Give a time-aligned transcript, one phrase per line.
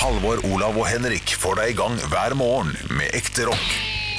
[0.00, 3.66] Halvor, Olav og Henrik får deg i gang hver morgen med ekte rock.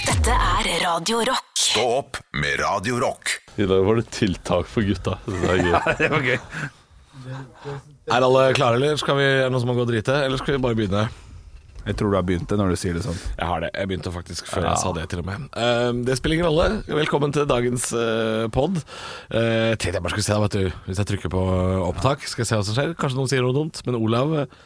[0.06, 1.48] Dette er Radio Rock.
[1.58, 3.32] Stå opp med Radio Rock.
[3.58, 5.16] I dag var det tiltak for gutta.
[5.26, 5.80] Det er gøy.
[6.04, 6.38] Det var gøy.
[8.14, 10.20] Er alle klare, eller skal vi, er det noen som må gå og drite?
[10.22, 11.04] Eller skal vi bare begynne?
[11.82, 13.18] Jeg tror du har begynt det når du sier det sånn.
[13.40, 13.74] Jeg har det.
[13.74, 15.48] Jeg begynte faktisk før jeg sa det, til og med.
[15.58, 16.84] Uh, det spiller ingen rolle.
[16.94, 18.78] Velkommen til dagens uh, pod.
[19.34, 20.84] Uh, tenkte jeg bare skulle se, da, vet du.
[20.86, 21.48] Hvis jeg trykker på
[21.88, 22.94] opptak, skal jeg se hva som skjer.
[23.02, 23.82] Kanskje noen sier noe dumt.
[23.90, 24.62] Men Olav eh,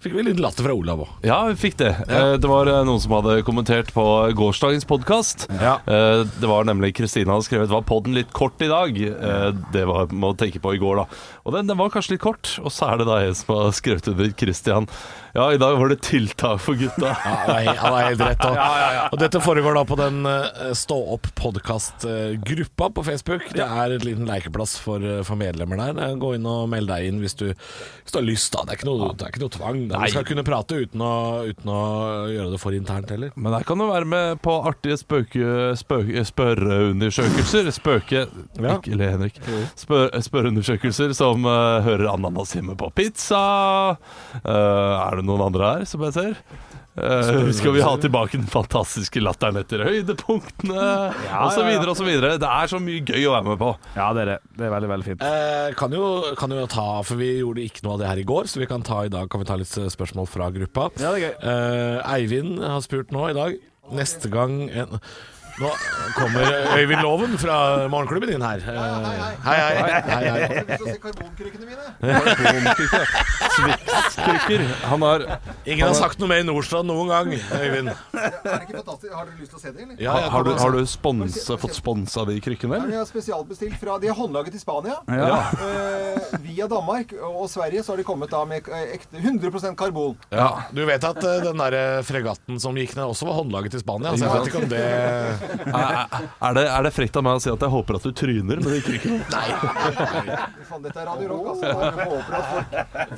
[0.00, 1.08] Fikk vi litt latter fra Olav òg.
[1.28, 1.90] Ja, vi fikk det.
[2.08, 2.20] Ja.
[2.40, 4.04] Det var eh, noen som hadde kommentert på
[4.38, 5.44] gårsdagens podkast.
[5.60, 5.74] Ja.
[5.84, 8.96] Det var nemlig Kristina hadde skrevet Var podden litt kort i dag.
[8.96, 11.20] Eh, Det var må tenke på i går, da.
[11.44, 12.54] Og den, den var kanskje litt kort.
[12.64, 14.88] Og så er det da en som har skrevet under Christian.
[15.34, 17.16] Ja, i dag var det tiltak for gutta.
[17.30, 18.44] Ja, han han har helt rett.
[18.44, 18.56] Og,
[19.12, 23.46] og dette foregår da på den uh, Stå opp podkast-gruppa på Facebook.
[23.54, 25.98] Det er et liten lekeplass for, eh, for medlemmer der.
[26.04, 28.52] Eh, Gå inn og meld deg inn hvis du, hvis du har lyst.
[28.54, 29.80] da Det er ikke noe, det er ikke noe tvang.
[29.90, 31.12] Du skal kunne prate uten å,
[31.50, 31.80] uten å
[32.32, 33.34] gjøre det for internt heller.
[33.36, 37.70] Men der kan du være med på artige spøke, spøke, spørreundersøkelser.
[37.76, 38.26] Spøke
[38.58, 39.40] Ikke le, Henrik.
[39.78, 43.42] Spør, spørreundersøkelser som uh, hører ananas hjemme på pizza.
[44.40, 46.38] Uh, er det noen andre her som jeg ser?
[47.00, 50.88] Uh, skal vi ha tilbake den fantastiske latteren etter høydepunktene?
[51.38, 52.34] og så videre og så videre.
[52.42, 53.70] Det er så mye gøy å være med på.
[53.94, 54.36] Ja, det er det.
[54.58, 55.24] Det er veldig, veldig fint.
[55.24, 58.28] Eh, kan, jo, kan jo ta, for vi gjorde ikke noe av det her i
[58.32, 60.90] går, så vi kan ta i dag Kan vi ta litt eh, spørsmål fra gruppa.
[61.00, 61.34] Ja, det er gøy.
[61.54, 63.60] Eh, Eivind har spurt nå i dag.
[63.94, 64.98] Neste gang en,
[65.58, 65.70] Nå
[66.14, 68.60] kommer Øyvind Loven fra morgenklubben din her.
[68.60, 68.76] Hei,
[69.44, 70.00] hei, hei.
[70.10, 70.50] hei, hei.
[73.50, 74.64] Svikskrykker.
[74.90, 75.24] Han har
[75.64, 77.90] Ingen har sagt noe mer i Nordstrand noen gang, Øyvind.
[77.90, 79.12] Er det ikke fantastisk?
[79.14, 79.96] Har dere lyst til å se det, eller?
[80.00, 83.76] Ja, jeg har du, har du spons, fått sponsa de krykkene, Ja, de har spesialbestilt
[83.80, 85.00] fra De er håndlaget i Spania.
[85.10, 85.40] Ja.
[85.60, 90.16] Uh, via Danmark og Sverige så har de kommet da med eh, ekte 100% karbon.
[90.32, 93.82] Ja, du vet at uh, den der fregatten som gikk ned, også var håndlaget i
[93.82, 94.14] Spania?
[94.16, 94.84] Så jeg vet ikke om det
[95.40, 98.60] Er, det, er det frekt av meg å si at jeg håper at du tryner
[98.60, 98.80] med de
[99.32, 99.46] Nei.
[100.68, 101.66] Faen, dette er Radio Rock, altså.
[101.66, 101.74] Jeg
[102.10, 102.66] håper at folk,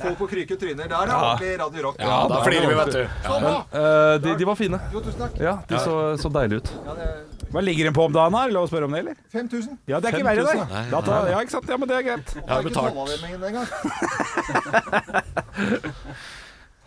[0.05, 0.87] folk på Kryke tryner.
[0.87, 2.01] Der er ordentlig Radio Rock.
[2.01, 3.03] Ja, da flirer vi, vet du.
[3.27, 3.53] Sånn, da.
[3.81, 4.79] Eh, de, de var fine.
[4.93, 5.39] Jo, tusen takk.
[5.43, 6.73] Ja, de så, så deilige ut.
[6.87, 7.09] Ja, det
[7.53, 8.37] Hva ligger den på om dagen?
[8.39, 8.53] her?
[8.53, 9.19] lov å spørre om det, eller?
[9.33, 9.77] 5000.
[9.89, 10.85] Ja, det er ikke 5000, verre, det.
[10.93, 11.69] Da tar, ja, ikke sant?
[11.69, 12.33] Ja, men det er greit.
[12.37, 12.93] Jeg har betalt,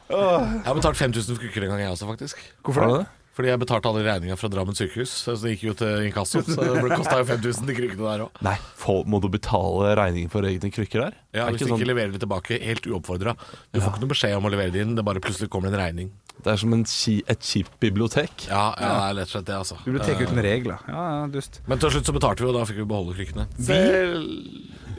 [0.07, 2.43] jeg har betalt 5000 for krykker en gang, jeg også, faktisk.
[2.67, 3.05] Hvorfor det?
[3.37, 5.13] Fordi jeg betalte alle regninga fra Drammen sykehus.
[5.27, 6.41] Så det gikk jo til inkasso.
[6.47, 8.39] Så det kosta jo 5000 de krykkene der òg.
[8.47, 11.19] Nei, for, må du betale regningen for egne krykker der?
[11.37, 13.37] Ja, hvis ikke du ikke sånn- leverer det tilbake helt uoppfordra.
[13.75, 15.77] Du får ikke noe beskjed om å levere det inn, det bare plutselig kommer en
[15.83, 16.09] regning.
[16.37, 18.49] Det er som en ki, et kjipt bibliotek.
[18.49, 19.77] Ja, ja, det er rett og slett det, altså.
[19.85, 20.81] Bibliotek uten regler.
[20.89, 21.61] Ja, ja, dust.
[21.69, 23.47] Men til slutt så betalte vi, og da fikk vi beholde krykkene.
[23.69, 24.27] Vel,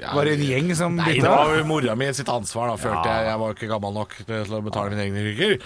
[0.01, 3.09] ja, Var det en gjeng som Nei, det var mora mi sitt ansvar, da, følte
[3.11, 3.27] jeg.
[3.31, 5.57] Jeg var ikke gammel nok til å betale mine egne krykker.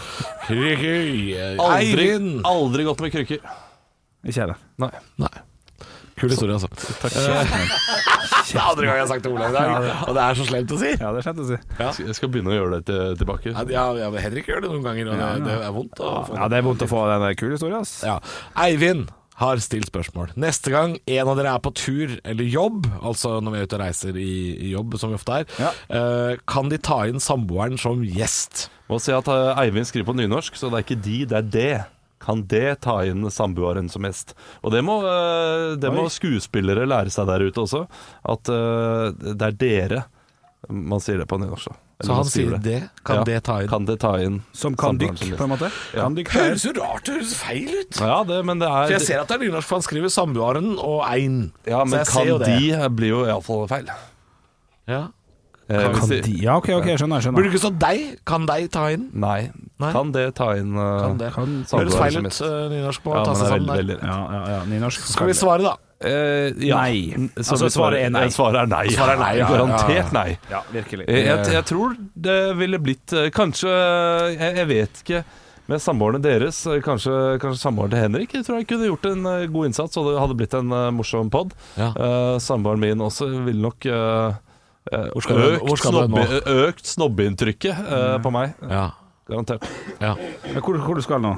[0.47, 2.41] Krykker Aldri, Eivind!
[2.47, 3.47] aldri gått med krykker.
[4.21, 4.59] Ikke jeg det.
[4.83, 4.91] Nei.
[5.21, 5.33] Nei.
[6.21, 6.67] Kul historie, altså.
[7.01, 7.15] Takk.
[8.51, 10.37] Det er andre gang jeg har sagt det til Olav i dag, og det er
[10.37, 10.89] så slemt å si.
[10.91, 11.57] Ja, det er slemt å si.
[12.03, 13.53] Jeg skal begynne å gjøre det til, tilbake.
[13.71, 16.03] Ja, ja, Henrik gjør det noen ganger, og det, det er vondt.
[16.03, 17.95] å få Ja, det er vondt å få den kule historien, ass.
[18.05, 18.19] Ja.
[18.65, 19.09] Eivind
[19.41, 20.31] har stilt spørsmål.
[20.39, 23.77] Neste gang en av dere er på tur eller jobb, altså når vi er ute
[23.79, 24.33] og reiser i,
[24.69, 25.71] i jobb, som vi ofte er, Ja.
[25.91, 28.67] uh, kan de ta inn samboeren som gjest?
[28.91, 31.45] Må si at eh, Eivind skriver på nynorsk, så det er ikke de, det er
[31.53, 31.75] det.
[32.21, 34.33] Kan det ta inn samboeren som gjest?
[34.61, 37.85] Og det må, eh, det må skuespillere lære seg der ute også.
[38.35, 40.01] At det er dere.
[40.67, 41.71] Man sier det på nynorsk.
[42.03, 42.89] Så han sier det?
[43.05, 43.23] Kan Ja.
[43.23, 43.67] det ta inn?
[43.69, 45.71] Kan det ta inn Som kan dykk, på en måte.
[45.93, 46.01] Ja.
[46.03, 47.99] Kan dykk Høres jo rart det høres feil ut.
[48.01, 50.09] Ja, det, men det er For jeg ser at det er nynorsk, for han skriver
[50.09, 51.51] samboeren og ein.
[51.67, 53.89] Ja, men kan de blir jo iallfall feil.
[54.87, 55.07] Ja.
[55.69, 57.21] Eh, Kan de- de Ja, ok, ok, jeg skjønner.
[57.21, 58.25] jeg Burde skjønner det ikke stå deg?
[58.25, 59.09] Kan deg ta inn?
[59.13, 59.51] Nei.
[59.79, 59.91] Nei.
[59.93, 61.31] Kan det ta inn uh, Kan det.
[61.33, 63.97] Kan- Høres feil ut, uh, eh, nynorsk på Ja, ta seg sammen veldig, der.
[63.97, 64.99] veldig Ja, ja, ja, nynorsk.
[65.13, 65.75] Skal vi svare, da?
[66.01, 66.79] Eh, ja.
[66.81, 67.29] Nei.
[67.37, 68.25] Så Altså, svaret er nei.
[68.25, 68.85] eh, Svaret er nei.
[68.95, 69.49] Svaret er nei, ja.
[69.51, 70.27] Garantert nei.
[70.51, 71.05] Ja, virkelig.
[71.07, 71.95] Jeg, jeg, jeg tror
[72.27, 75.23] det ville blitt eh, Kanskje Jeg, jeg vet ikke.
[75.71, 79.27] Med samboerne deres, eh, kanskje, kanskje samboeren til Henrik, jeg tror jeg kunne gjort en
[79.29, 81.53] eh, god innsats, og det hadde blitt en eh, morsom pod.
[81.79, 81.91] Ja.
[81.95, 84.33] Uh, samboeren min også ville nok uh,
[84.91, 86.25] eh, økt, snobbe,
[86.65, 88.57] økt snobbeinntrykket eh, på meg.
[88.67, 88.89] Ja.
[89.29, 89.63] Garantert.
[90.01, 90.15] ja.
[90.49, 91.37] Men hvor, hvor du skal nå?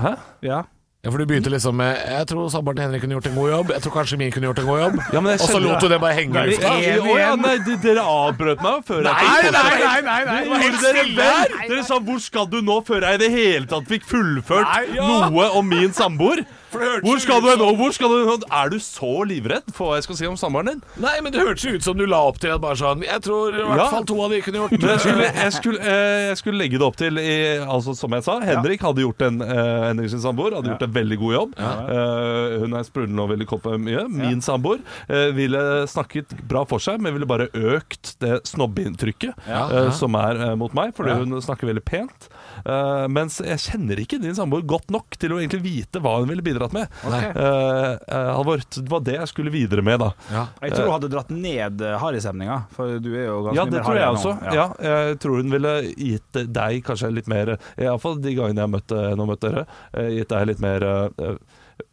[0.00, 0.14] Hæ?
[0.46, 0.62] Ja.
[1.06, 3.50] Ja, for du begynte liksom med Jeg tror samboeren til Henrik kunne gjort en god
[3.52, 3.68] jobb.
[3.76, 4.96] Jeg tror kanskje min kunne gjort en god jobb.
[5.14, 6.72] Ja, men jeg Og så lot du det bare henge i lufta.
[7.20, 7.52] ja, nei,
[7.84, 11.54] dere avbrøt meg før jeg fikk nei, nei, nei, nei, nei, gjorde dere vel?
[11.70, 14.96] Dere sa 'hvor skal du nå?' før jeg i det hele tatt fikk fullført Nei,
[14.98, 15.06] ja.
[15.06, 16.42] noe om min samboer.
[16.72, 17.68] Hvor skal du hen nå?
[17.78, 18.36] Hvor skal du hen nå?
[18.50, 20.80] Er du så livredd for hva jeg skal si om samboeren din?
[21.02, 23.22] Nei, men det hørtes jo ut som du la opp til at bare sånn Jeg
[23.24, 23.86] tror i hvert Ja.
[23.92, 26.80] fall to av de kunne gjort Men jeg skulle, jeg, skulle, eh, jeg skulle legge
[26.80, 30.22] det opp til i, altså Som jeg sa, Henrik hadde gjort en eh, Henrik sin
[30.24, 31.54] samboer hadde gjort en veldig god jobb.
[31.60, 34.06] Eh, hun er sprudlende og ville koppe mye.
[34.10, 39.90] Min samboer eh, ville snakket bra for seg, men ville bare økt det snobbeinntrykket eh,
[39.96, 42.28] som er eh, mot meg, fordi hun snakker veldig pent.
[42.64, 46.30] Eh, mens jeg kjenner ikke din samboer godt nok til å egentlig vite hva hun
[46.30, 46.88] ville bidratt med.
[47.04, 47.30] Okay.
[47.30, 50.10] Eh, eh, Halvor, det var det jeg skulle videre med, da.
[50.32, 50.46] Ja.
[50.62, 53.74] Jeg tror hun hadde dratt ned eh, harrystemninga, for du er jo ganske Ja, mye
[53.74, 54.34] det mer tror jeg også.
[54.46, 54.56] Ja.
[54.56, 54.66] Ja.
[54.90, 59.26] jeg tror hun ville gitt deg kanskje litt mer Iallfall de gangene jeg møtte henne
[59.26, 60.10] og møtte dere.
[60.16, 60.84] Gitt deg litt mer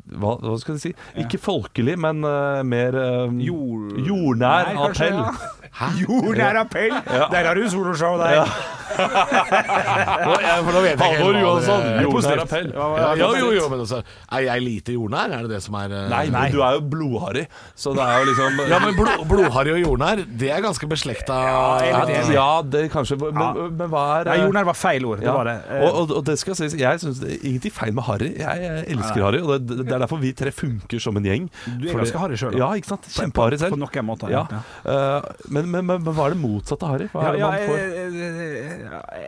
[0.03, 0.91] hva, hva skal jeg si?
[1.23, 3.97] Ikke folkelig, men uh, mer um, Jord...
[4.03, 5.69] jordnær Nei, kanskje, appell.
[5.79, 5.89] ja.
[6.03, 6.95] Jordnær appell!
[7.33, 8.41] Der har du soloshow, der.
[8.41, 8.47] Ja.
[8.93, 12.69] For nå vet jeg ikke Halvor det- Johansson, jordnær appell.
[12.73, 13.99] Ja, jo, jo, jo, men altså
[14.31, 15.31] Er jeg lite jordnær?
[15.37, 17.45] Er det det som er eh, Nei, men du er jo blodharry,
[17.75, 21.33] så det er jo liksom Ja, men blod, blodharry og jordnær, det er ganske beslekta
[21.43, 21.63] Ja,
[22.03, 22.31] er.
[22.33, 25.19] Ja, det kanskje Men, men hva er Nei, eh, jordnær var feil ord.
[25.19, 25.33] Det Ja.
[25.37, 25.57] var det.
[25.69, 28.29] Eh, Og, og, og det skal sies, jeg syns det ingenting feil med Harry.
[28.37, 31.49] Jeg, jeg elsker Harry, og det, det er derfor vi tre funker som en gjeng.
[31.65, 32.57] Du er Fordi- ganske harry selv, da.
[32.63, 33.07] Ja, ikke sant?
[33.09, 33.71] Kjempeharry selv.
[33.75, 34.29] På noen måter.
[34.33, 34.43] Ja.
[34.85, 37.07] Eh, men, men, men, men hva er det motsatte av Harry?
[37.13, 37.77] Hva Ja, er det ja, man får?
[37.79, 38.82] eh, eh,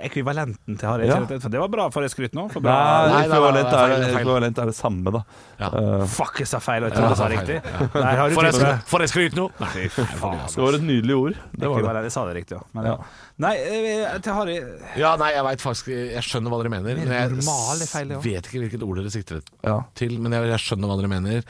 [0.06, 1.08] ekvivalenten til Harry.
[1.10, 1.20] Ja.
[1.26, 2.48] Det var bra for et skryt nå.
[2.54, 2.76] For bra.
[3.12, 5.22] nei, ekvivalent, er, ekvivalent er det samme, da.
[5.60, 5.70] Ja.
[5.74, 7.60] Uh, Fuck, jeg sa feil, og jeg trodde jeg sa riktig.
[7.96, 9.48] Der har du For jeg, for jeg skal nå?
[9.62, 9.86] Nei.
[9.96, 10.60] Faen, altså.
[10.60, 11.40] det var et nydelig ord.
[11.56, 12.04] Det var det.
[12.10, 12.66] Jeg sa det riktig, ja.
[12.78, 12.96] Men, ja.
[12.96, 13.24] Ja.
[13.46, 14.56] Nei, eh, til Harry
[14.96, 17.00] Ja, nei, jeg veit faktisk Jeg skjønner hva dere mener.
[17.02, 18.20] Men jeg normal feil, ja.
[18.24, 19.80] vet ikke hvilket ord dere sikter Ja.
[19.98, 20.18] til.
[20.24, 21.50] Men jeg, jeg skjønner hva dere mener.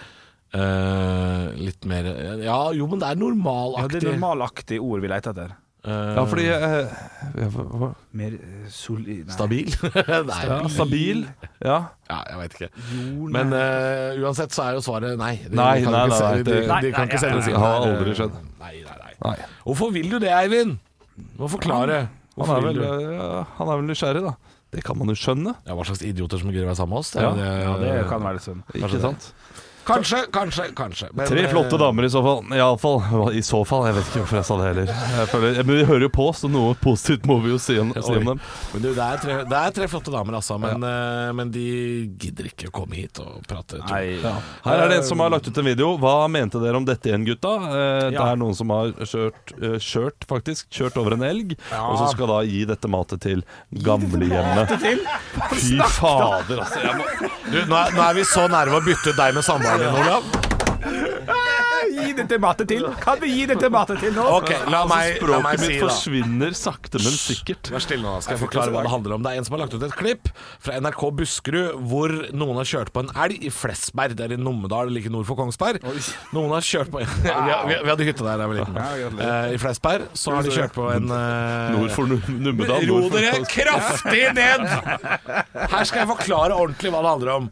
[0.56, 2.06] Uh, litt mer
[2.40, 4.00] Ja, jo, men det er Ja, normalaktig.
[4.00, 5.56] det er normalaktig ord vi leter etter.
[5.86, 6.94] Ja, fordi uh,
[7.54, 9.34] hva- hva- Mer eh, solid nei.
[9.36, 9.70] Stabil?
[10.32, 10.40] nei.
[10.42, 10.70] Stabil.
[10.76, 11.20] Stabil.
[11.62, 11.78] Ja.
[12.10, 12.70] Ja, jeg veit ikke.
[13.36, 15.36] Men uh, uansett så er jo svaret nei.
[15.46, 17.44] De, Nei, de kan nei, ikke nei, se- nei, de, det- Nei, kan ikke selge
[17.46, 18.40] sine det har aldri skjedd.
[18.64, 19.14] Nei, nei, nei.
[19.26, 19.36] Nei.
[19.68, 20.78] Hvorfor vil du det, Eivind?
[21.40, 22.02] Må forklare.
[22.10, 22.82] Han Hvorfor er, vel,
[23.16, 24.34] ja, han er vel nysgjerrig, da.
[24.76, 25.54] Det kan man jo skjønne.
[25.64, 27.12] Ja, Hva slags idioter som gidder å være sammen med oss?
[27.16, 27.30] Det Ja.
[27.38, 28.64] det- Ja, det kan være litt sånn.
[28.76, 29.30] Ikke sant?
[29.86, 31.08] Kanskje, kanskje, kanskje.
[31.14, 32.40] Men, Tre eh, flotte damer i så fall.
[32.58, 33.34] Iallfall.
[33.38, 33.86] I så fall.
[33.90, 34.92] Jeg vet ikke hvorfor jeg sa det heller.
[35.20, 37.92] Jeg føler, men vi hører jo på, så noe positivt må vi jo si om,
[37.94, 38.42] si om dem.
[38.74, 40.58] Men du, det er, tre, det er tre flotte damer, altså.
[40.62, 41.34] Men, ja.
[41.38, 41.66] men de
[42.22, 43.82] gidder ikke å komme hit og prate.
[43.86, 44.18] Nei.
[44.66, 45.92] Her er det en som har lagt ut en video.
[46.02, 47.54] Hva mente dere om dette igjen, gutta?
[47.70, 51.96] Eh, Det er noen som har kjørt, eh, kjørt faktisk, kjørt over en elg, og
[52.02, 53.46] så skal da gi dette matet til
[53.86, 54.74] gamlehjemmet.
[55.54, 56.82] Fy fader, altså.
[56.82, 59.46] Jeg må, Du, nå, er, nå er vi så nærme å bytte ut deg med
[59.46, 60.24] samboeren din, Olav.
[61.96, 62.84] Gi dette matet til!
[63.02, 64.24] Kan vi gi dette matet til nå?
[64.40, 67.70] Ok, la meg, la meg språket si mitt da forsvinner sakte, men sikkert.
[67.74, 69.24] Vær stille nå, skal jeg forklare hva det handler om.
[69.26, 70.30] Det er en som har lagt ut et klipp
[70.66, 74.16] fra NRK Buskerud hvor noen har kjørt på en elg i Flesberg.
[74.20, 75.82] Det er i Numedal, like nord for Kongsberg.
[76.36, 79.22] Noen har kjørt på vi, vi, vi hadde hytte der da jeg var liten.
[79.30, 82.86] Eh, I Flesberg så har de kjørt på en eh, Nord for Nu- Numedal.
[82.90, 84.68] Ro nord for- dere kraftig ned!
[85.56, 87.52] Her skal jeg forklare ordentlig hva det handler om.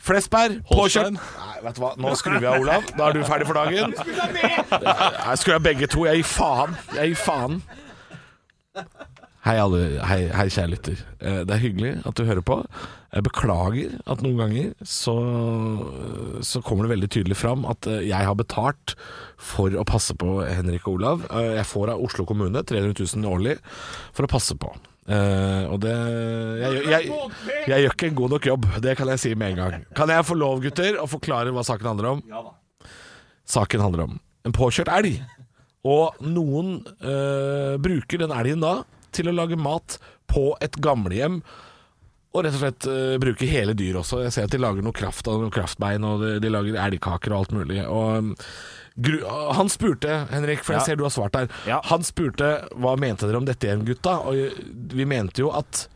[0.00, 1.18] Flesberg, påkjørt Holstein.
[1.64, 2.86] Vet du hva, nå skrur vi av, Olav.
[2.96, 3.92] Da er du ferdig for dagen.
[3.96, 6.06] Jeg skrur av begge to.
[6.08, 6.76] Jeg gir faen.
[6.96, 7.60] Jeg gir faen.
[9.44, 9.80] Hei, alle.
[10.04, 10.98] Hei, hei kjære lytter.
[11.20, 12.58] Eh, Det er hyggelig at du hører på.
[13.10, 15.14] Jeg beklager at noen ganger så,
[16.46, 18.94] så kommer det veldig tydelig fram at eh, jeg har betalt
[19.40, 21.24] for å passe på Henrik og Olav.
[21.32, 23.56] Eh, Jeg får av Oslo kommune 300 000 årlig
[24.12, 24.70] for å passe på.
[25.08, 27.08] Eh, og det jeg, gjør- jeg,
[27.66, 29.86] jeg gjør ikke en god nok jobb, det kan jeg si med en gang.
[29.96, 32.22] Kan jeg få lov, gutter, å forklare hva saken handler om?
[33.50, 35.18] Saken handler om en påkjørt elg.
[35.88, 38.82] Og noen uh, bruker den elgen da
[39.16, 39.96] til å lage mat
[40.30, 41.40] på et gamlehjem.
[42.30, 44.20] Og rett og slett uh, bruke hele dyr også.
[44.26, 47.32] Jeg ser at de lager noe kraft av noen kraftbein, og de, de lager elgkaker
[47.32, 47.80] og alt mulig.
[47.88, 48.30] Og um,
[49.54, 51.48] han spurte, Henrik, for jeg ser du har svart der.
[51.90, 54.18] Han spurte hva mente dere om dette igjen, gutta?
[54.28, 54.60] Og
[54.94, 55.86] vi mente jo at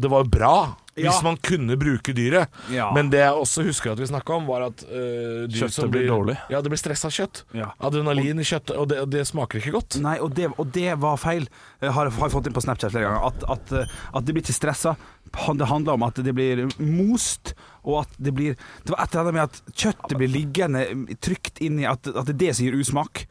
[0.00, 0.54] det var bra
[1.00, 2.50] hvis man kunne bruke dyret.
[2.68, 2.90] Ja.
[2.92, 6.04] Men det jeg også husker at vi snakka om, var at eh, Kjøttet som blir
[6.10, 6.34] dårlig.
[6.52, 7.44] Ja, det blir stressa kjøtt.
[7.56, 7.70] Ja.
[7.80, 9.96] Adrenalin i kjøttet, og det, og det smaker ikke godt.
[10.04, 11.46] Nei, og det, og det var feil.
[11.80, 13.30] Jeg har, har jeg fått inn på Snapchat flere ganger.
[13.30, 14.92] At, at, eh, at det blir ikke stressa.
[15.30, 17.54] Det handler om at det blir most,
[17.86, 20.84] og at det blir Det var et eller annet med at kjøttet blir liggende
[21.22, 23.24] trygt inni At, at det er det som gir usmak.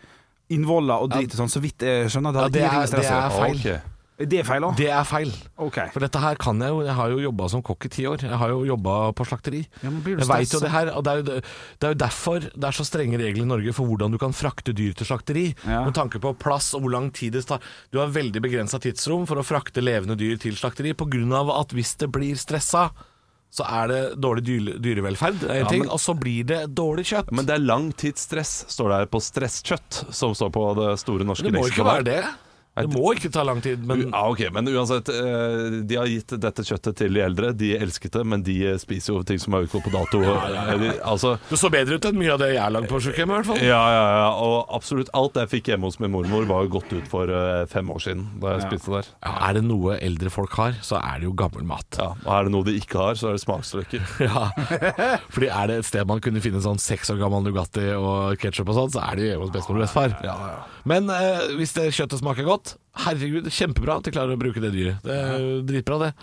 [0.49, 2.33] Innvoller og drit og sånn, så vidt jeg skjønner.
[2.33, 3.59] Det, Ja, det er- det er feil.
[3.61, 3.95] Ok.
[4.19, 4.75] Det er feil òg?
[4.75, 5.29] Det er feil.
[5.63, 5.77] OK.
[5.93, 6.81] For dette her kan jeg jo.
[6.83, 8.25] Jeg har jo jobba som kokk i ti år.
[8.27, 9.61] Jeg har jo jobba på slakteri.
[9.79, 10.91] Ja, men blir du jeg veit jo det her.
[10.91, 11.37] Og det er jo, det,
[11.79, 14.35] det er jo derfor det er så strenge regler i Norge for hvordan du kan
[14.35, 15.45] frakte dyr til slakteri.
[15.63, 15.85] Ja.
[15.87, 17.63] Med tanke på plass og hvor lang tid det tar.
[17.95, 21.39] Du har veldig begrensa tidsrom for å frakte levende dyr til slakteri pga.
[21.55, 22.89] at hvis det blir stressa,
[23.49, 27.05] så er det dårlig dyre, dyrevelferd, er Ja, ting, men- og så blir det dårlig
[27.09, 27.31] kjøtt.
[27.31, 31.43] Men det er langtidsstress, står det her på stresskjøtt, som står på det store norske
[31.49, 32.23] det må ikke være det.
[32.85, 36.33] Det må ikke ta lang tid, men Ja, ok, men uansett eh, De har gitt
[36.41, 37.51] dette kjøttet til de eldre.
[37.57, 40.21] De elsket det, men de eh, spiser jo ting som er utgått på dato.
[40.23, 42.99] Eh, de, Altså det så bedre ut enn mye av det jeg har lagd på
[43.03, 43.63] sykehjemmet, i hvert fall.
[43.65, 46.93] ja, ja, ja, og absolutt alt jeg fikk hjemme hos min mormor Var jo gått
[46.95, 47.31] ut for
[47.71, 49.09] fem år siden Da jeg spiste der.
[49.25, 51.99] Ja, er det noe eldre folk har, så er det jo gammel mat.
[51.99, 54.05] ja, Og er det noe de ikke har, så er det smaksløker.
[54.29, 54.49] Ja,
[55.33, 58.69] fordi er det et sted man kunne finne sånn seks år gammel Nugatti og ketchup
[58.73, 60.15] og sånn, så er det jo hjemme hos bestemor og bestefar.
[60.89, 62.68] Men eh, hvis det kjøttet smaker godt,
[63.05, 65.01] herregud, kjempebra at de klarer å bruke det dyret.
[65.05, 66.13] Det er jo dritbra, det.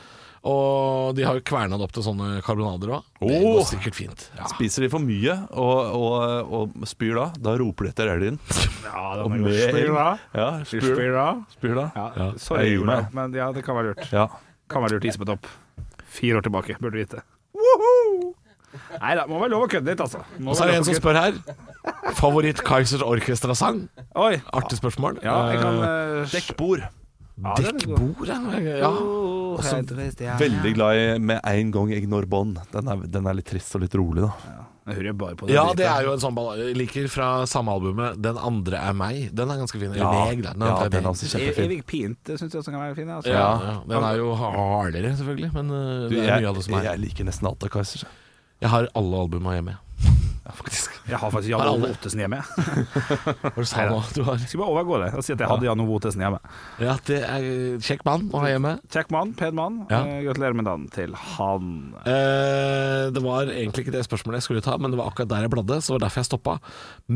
[0.46, 3.06] Og de har jo kverna det opp til sånne karbonader òg.
[3.18, 4.26] Det går sikkert fint.
[4.38, 4.46] Ja.
[4.52, 8.38] Spiser de for mye og, og, og spyr da Da roper de etter elgen
[8.86, 10.06] Ja, Og spyr da.
[10.36, 11.26] Ja, spyr, Spyr da?
[11.56, 14.06] spyr da Ja, sorry, Jeg men ja, det kan være lurt.
[14.14, 14.28] Ja,
[14.70, 15.50] Kan være lurt is på topp.
[16.06, 17.24] Fire år tilbake, burde du vite.
[19.00, 20.22] Nei da, må være lov å kødde litt, altså.
[20.38, 21.38] Må Og så er det en som spør her.
[22.14, 23.88] Favoritt Kaizers Orkestra-sang?
[24.14, 24.36] Oi.
[24.54, 25.18] Artig spørsmål.
[25.24, 26.84] Ja, jeg kan Eh, uh, dekkbord
[27.36, 27.76] ja, den.
[27.76, 28.38] Dekkbord, ja.
[28.80, 28.90] ja.
[29.56, 29.82] Også,
[30.40, 33.84] Veldig glad i Med en gang jeg når bånd den den er litt trist og
[33.84, 34.30] litt rolig da
[34.86, 35.54] Jeg hører bare på det.
[35.56, 39.32] Ja, det er jo en sånn Jeg liker fra samme albumet 'Den andre er meg'.
[39.34, 39.92] Den er ganske fin.
[39.98, 40.44] Ja, meg.
[40.44, 43.10] Den ja, den er også kjempefin Evig pint syns jeg også kan være fin.
[43.10, 43.32] Altså.
[43.34, 43.74] Ja, ja.
[43.88, 46.78] Den er jo hardere, selvfølgelig, men uh, Du, det er jeg, mye av det som
[46.78, 48.06] er jeg liker nesten alt av Kaizers
[48.62, 49.76] Jeg har alle albuma hjemme.
[51.06, 51.68] Jeg har faktisk Jan?
[51.70, 52.40] Ove Ottesen hjemme.
[52.42, 54.00] Hva du sa nå?
[54.16, 56.24] Du har Jeg skal bare overgå det og si at jeg hadde Jan Ove Ottesen
[56.24, 56.40] hjemme.
[56.82, 57.46] Ja, det er
[57.86, 58.72] kjekk mann å ha hjemme.
[58.90, 59.78] Kjekk mann, pen mann.
[59.92, 60.00] Ja.
[60.02, 61.70] Eh, Gratulerer med dagen til han.
[62.02, 65.46] Eh, det var egentlig ikke det spørsmålet jeg skulle ta, men det var akkurat der
[65.46, 66.58] jeg bladde, så det var derfor jeg stoppa.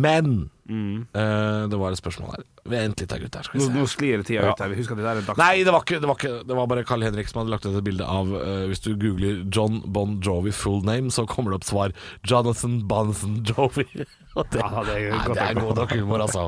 [0.07, 0.33] Men
[0.71, 2.45] eh, det var et spørsmål her.
[2.71, 3.43] Vent litt gutter.
[3.47, 3.79] Skal vi Nå, se.
[3.79, 4.75] nå sklir tida ut her.
[4.79, 5.41] Husk at det der er en dags...
[5.41, 6.09] Nei, det var ikke det.
[6.11, 8.67] Var, ikke, det var bare Carl Henrik som hadde lagt ut et bilde av uh,
[8.71, 11.95] Hvis du googler John Bon Jovi full name, så kommer det opp svar
[12.29, 13.87] Jonathan Bonson Jovi.
[14.39, 16.43] Og det, Ja, det er Nei, godt det er god nok humor, altså.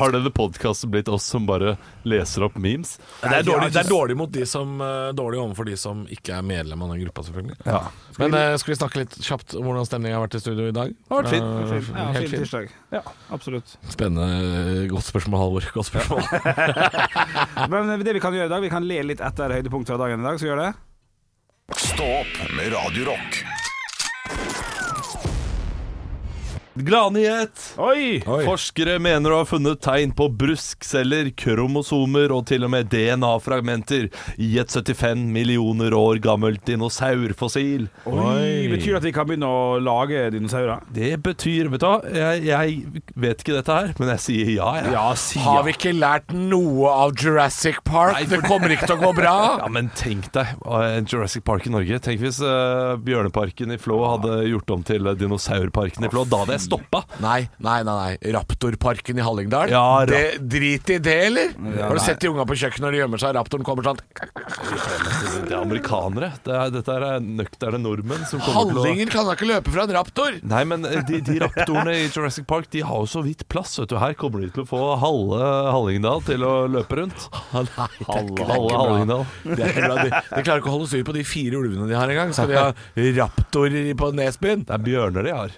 [0.00, 2.96] Har denne podcasten blitt oss som bare leser opp memes?
[3.22, 6.34] Det er dårlig, det er dårlig mot de som uh, Dårlig overfor de som ikke
[6.40, 7.60] er medlem av den gruppa, selvfølgelig.
[7.68, 7.84] Ja
[8.18, 10.90] Men skal vi snakke litt kjapt om hvordan stemninga har vært i studio i dag?
[10.90, 11.70] Det har vært fint.
[11.70, 11.94] fint.
[11.94, 12.42] Ja, Helt fin fint.
[12.44, 12.74] tirsdag.
[12.94, 13.02] Ja,
[13.34, 13.74] absolutt.
[13.90, 14.86] Spennende.
[14.92, 15.68] Godt spørsmål, Halvor.
[15.74, 16.22] Godt spørsmål.
[17.72, 20.22] Men det vi kan gjøre i dag, vi kan le litt etter høydepunkt fra dagen
[20.22, 20.70] i dag, så gjør det.
[21.80, 23.14] Stå opp med Radio
[26.74, 27.60] Gladnyhet!
[27.78, 28.18] Oi!
[28.26, 34.08] Forskere mener å ha funnet tegn på bruskceller, kromosomer og til og med DNA-fragmenter
[34.42, 37.86] i et 75 millioner år gammelt dinosaurfossil.
[38.10, 38.66] Oi.
[38.72, 40.82] Betyr det at vi kan begynne å lage dinosaurer?
[40.96, 44.72] Det betyr, vet du hva, jeg, jeg vet ikke dette her, men jeg sier ja,
[44.80, 44.90] jeg.
[44.96, 48.18] Ja, si Har vi ikke lært noe av Jurassic Park?
[48.26, 49.36] Det kommer ikke til å gå bra.
[49.64, 50.50] Ja, men tenk deg,
[51.08, 51.96] Jurassic Park i Norge.
[52.02, 56.26] Tenk hvis uh, Bjørneparken i Flå hadde gjort om til Dinosaurparken i Flå.
[56.28, 57.04] Da hadde jeg stoppa.
[57.22, 57.94] Nei, nei, nei.
[58.20, 59.70] nei Raptorparken i Hallingdal?
[59.72, 61.52] Ja, rap- det, drit i det, eller?
[61.80, 63.34] Har du sett de unga på kjøkkenet når de gjemmer seg?
[63.38, 64.00] Raptoren kommer sånn
[65.44, 66.30] Det er amerikanere.
[66.44, 69.72] Det er, dette er nøkterne nordmenn som kommer til å Hallinger kan da ikke løpe
[69.74, 70.38] fra en raptor!
[70.54, 73.76] Nei, men eh, de, de raptorene i Jurassic Park De har jo så vidt plass.
[73.80, 75.40] vet du Her kommer de til å få halve
[75.74, 77.28] Hallingdal til å løpe rundt.
[77.54, 77.70] Nei, det
[78.04, 78.78] ikke- det er ikke Halve.
[78.80, 79.26] Hallingdal.
[79.44, 79.96] Det er ikke bra.
[80.04, 82.32] De, de klarer ikke å holde styr på de fire ulvene de har engang.
[82.36, 82.68] Skal de ha
[83.20, 84.64] raptorer på Nesbyen?
[84.68, 85.54] Det er bjørner de har,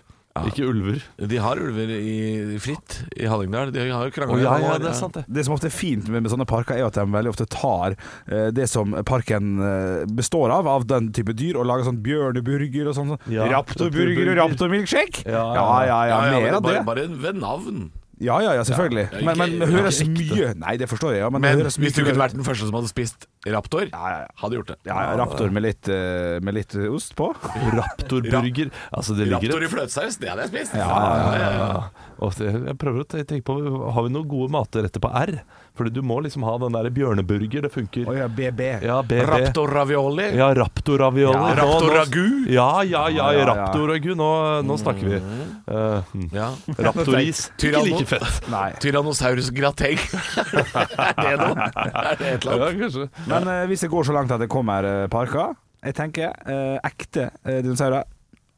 [0.50, 1.02] ikke ulver.
[1.33, 3.73] De har ulver i fritt i Hallingdal.
[3.75, 5.25] De har jo krangla ja, ja, det er sant, det.
[5.28, 7.97] Det som ofte er fint med, med sånne parker, er at de veldig ofte tar
[7.97, 12.90] eh, det som parken eh, består av, av den type dyr, og lager sånn bjørneburger
[12.90, 13.14] og sånn.
[13.14, 13.35] sånn.
[13.35, 15.26] Ja, raptorburger og raptormilkshake!
[15.26, 16.88] Ja, ja, ja, ja, men mer av bare, det.
[16.88, 17.87] bare ved navn.
[18.17, 19.09] Ja, ja, ja, selvfølgelig.
[19.13, 22.01] Ja, Men, men det høres mye Nei, det forstår jeg, ja, men, Men hvis du
[22.01, 24.31] kunne vært den første som hadde spist raptor, ja, ja, ja.
[24.41, 24.77] hadde gjort det.
[24.89, 27.29] Ja, raptor med litt, eh, med litt ost på.
[27.77, 28.73] Raptorburger.
[28.91, 30.79] Altså, det ligger Raptor i fløtesaus, det hadde jeg spist.
[30.81, 30.89] Ja,
[31.37, 33.59] ja, ja, jeg prøver å tenke på
[33.93, 35.37] Har vi noen gode matretter på R?
[35.76, 37.66] Fordi du må liksom ha den der bjørneburger.
[37.66, 38.06] Det funker.
[38.09, 38.61] Oh, ja, BB.
[38.87, 39.18] Ja, BB.
[39.28, 40.30] Raptor ravioli.
[40.38, 41.37] Ja, raptor-ravioli.
[41.37, 42.25] Ja, raptor ragu.
[42.49, 43.47] Ja, ja, ja, Ja, ja, ja.
[43.50, 44.14] raptor-ragu.
[44.16, 44.30] Nå,
[44.64, 45.21] nå snakker vi.
[45.21, 46.26] Eh, hmm.
[46.33, 46.49] Ja.
[46.88, 47.47] Raptoris.
[47.61, 48.49] Ikke like fett.
[48.52, 48.71] Nei.
[48.80, 50.00] Tyrannosaurus grateng.
[50.00, 51.68] er det noe?
[51.68, 52.83] Er det et eller Ja, annet?
[52.87, 53.09] kanskje.
[53.28, 55.52] Men uh, hvis det går så langt at det kommer uh, parker
[55.85, 58.06] Jeg tenker uh, ekte dinosaurer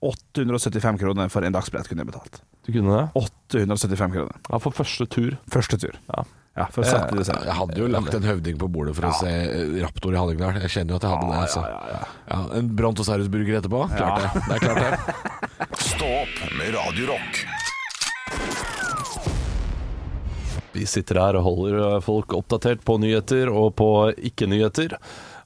[0.04, 2.38] 875 kroner for en dagsbillett kunne jeg betalt.
[2.68, 3.06] Du kunne det?
[3.18, 4.36] 875 kroner.
[4.52, 5.34] Ja, for første tur.
[5.50, 5.96] Første tur.
[6.12, 6.22] Ja.
[6.58, 9.06] Ja, for å sette det Jeg, jeg hadde jo lagt en høvding på bordet for
[9.06, 10.58] å se eh, raptor i Hallingdal.
[10.64, 11.38] Jeg kjenner jo at jeg hadde det.
[11.44, 11.62] Altså.
[11.62, 12.08] Ja, ja, ja.
[12.32, 13.84] Ja, en brontosaurusburger etterpå.
[13.94, 14.42] Klart det.
[14.48, 14.92] Det er klart det.
[15.92, 17.44] Stå opp med Radiorock.
[20.74, 23.88] Vi sitter her og holder eh, folk oppdatert på nyheter og på
[24.30, 24.94] ikke-nyheter.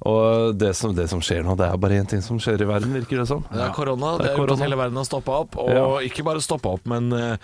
[0.03, 2.67] Og det som, det som skjer nå, det er bare én ting som skjer i
[2.67, 3.45] verden, virker det som.
[3.53, 4.17] Det er korona.
[4.19, 4.65] Det Det er er gjort at korona.
[4.67, 5.59] hele verden har stoppa opp.
[5.63, 5.85] Og Ja.
[6.09, 7.37] ikke bare stoppa opp, men eh,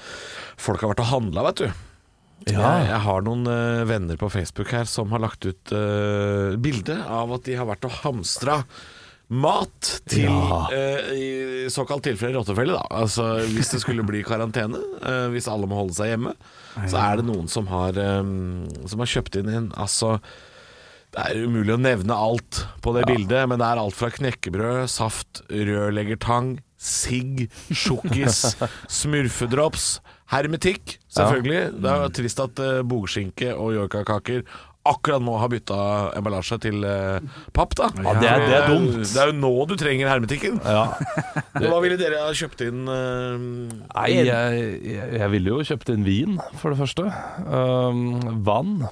[0.59, 1.69] folk har vært og handla, vet du.
[2.47, 2.69] Ja.
[2.87, 7.35] Jeg, har noen uh, venner på Facebook her som har lagt ut uh, bilde av
[7.35, 8.61] at de har vært og hamstra
[9.29, 10.61] mat til Ja.
[10.73, 12.87] uh, i såkalt tilfelle rottefelle, da.
[13.03, 16.37] Altså hvis det skulle bli karantene, uh, hvis alle må holde seg hjemme,
[16.89, 20.21] så er det noen som har, um, som har kjøpt inn en Altså
[21.17, 24.83] det er umulig å nevne alt på det bildet, men det er alt fra knekkebrød,
[24.93, 28.43] saft, rørleggertang, sigg, sjokkis,
[29.01, 29.87] smurfedrops,
[30.33, 31.61] hermetikk, selvfølgelig.
[31.83, 34.43] Det er jo trist at uh, bogskinke og yorkakaker
[34.89, 35.79] akkurat nå har bytta
[36.17, 37.19] emballasje til uh,
[37.53, 37.89] papp, da.
[38.01, 38.95] Ja, det er- det er dumt.
[39.03, 40.61] Det er jo nå du trenger hermetikken.
[40.65, 40.87] Ja.
[41.61, 42.87] Hva ville dere ha kjøpt inn?
[42.89, 47.05] Uh, Nei, jeg, jeg, jeg ville jo kjøpt inn vin, for det første.
[47.45, 48.87] Um, vann.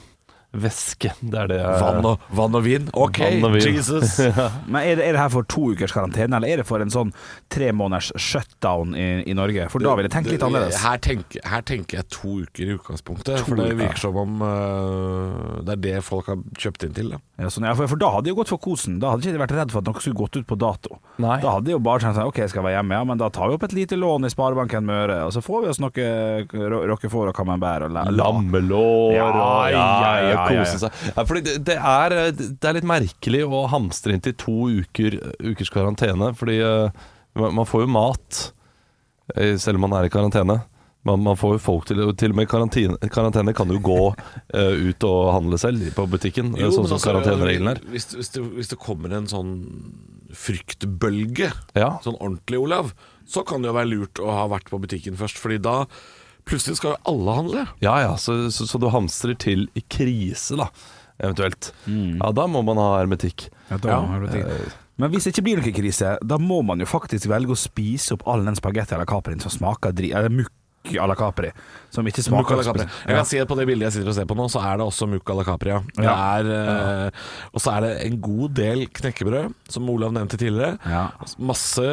[0.62, 1.10] Væske.
[1.20, 2.86] Det er det jeg vann, og, vann og vin?
[2.96, 3.66] OK, Vann og vin.
[3.76, 4.16] Jesus.
[4.72, 6.92] Men er det, er det her for to ukers karantene, eller er det for en
[6.92, 7.12] sånn
[7.52, 9.68] tre måneders shutdown i, i Norge?
[9.72, 10.80] For da vil jeg tenke litt annerledes.
[10.84, 13.42] Her tenker, her tenker jeg to uker i utgangspunktet.
[13.46, 17.12] for det virker som om uh, det er det folk har kjøpt inn til.
[17.16, 17.20] Da.
[17.44, 18.98] Ja, sånn, ja, for, for da hadde jeg gått for kosen.
[19.02, 20.98] Da hadde de ikke vært redd for at noe skulle gått ut på dato.
[21.22, 21.36] Nei.
[21.44, 23.28] Da hadde de jo bare tenkt sånn OK, jeg skal være hjemme, ja, men da
[23.34, 26.08] tar vi opp et lite lån i Sparebanken Møre, og så får vi oss noe
[26.90, 29.84] rockefòr og camembert og la- la- Lammelår Ja, ja, ja,
[30.30, 31.02] ja, kose seg.
[31.18, 35.72] Fordi det, det, er, det er litt merkelig å hamstre inn til to uker, ukers
[35.74, 36.88] karantene, fordi uh,
[37.36, 38.40] man får jo mat
[39.36, 40.62] eh, selv om man er i karantene.
[41.06, 44.74] Man, man får jo folk til Til og med karantene, karantene kan jo gå uh,
[44.74, 47.82] ut og handle selv på butikken, Jo, sånn som karantenereglene karanteneregelen er.
[47.94, 49.52] Hvis, hvis, det, hvis det kommer en sånn
[50.36, 51.96] fryktbølge, Ja.
[52.02, 52.90] sånn ordentlig, Olav,
[53.26, 55.38] så kan det jo være lurt å ha vært på butikken først.
[55.42, 55.84] Fordi da
[56.46, 57.66] plutselig skal jo alle handle.
[57.84, 60.70] Ja ja, så, så, så du hamstrer til i krise, da,
[61.18, 61.72] eventuelt.
[61.86, 63.48] Ja, da må man ha hermetikk.
[63.70, 64.76] Ja, da har du hermetikk.
[64.96, 68.16] Men hvis det ikke blir noen krise, da må man jo faktisk velge å spise
[68.16, 70.14] opp all den spagetti à la capri som smaker dri...
[70.16, 70.54] Eller mukk
[70.94, 71.50] à la Capri,
[71.96, 74.28] som ikke smaker la Jeg kan si at På det bildet jeg sitter og ser
[74.28, 75.80] på nå, så er det også Mucca la Capria.
[75.96, 76.02] Ja.
[76.02, 76.50] Det er,
[77.06, 80.76] eh, Og så er det en god del knekkebrød, som Olav nevnte tidligere.
[80.86, 81.06] Ja.
[81.38, 81.86] Masse